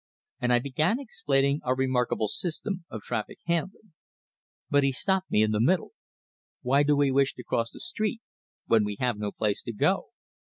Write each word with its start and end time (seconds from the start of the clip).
And 0.39 0.51
I 0.51 0.57
began 0.57 0.99
explaining 0.99 1.61
our 1.63 1.75
remarkable 1.75 2.27
system 2.27 2.85
of 2.89 3.01
traffic 3.03 3.37
handling. 3.45 3.93
But 4.67 4.83
he 4.83 4.91
stopped 4.91 5.29
me 5.29 5.43
in 5.43 5.51
the 5.51 5.61
middle. 5.61 5.91
"Why 6.63 6.81
do 6.81 6.95
we 6.95 7.11
wish 7.11 7.35
to 7.35 7.43
cross 7.43 7.69
the 7.69 7.79
street, 7.79 8.19
when 8.65 8.83
we 8.83 8.97
have 8.99 9.19
no 9.19 9.31
place 9.31 9.61
to 9.61 9.71
go?" 9.73 10.07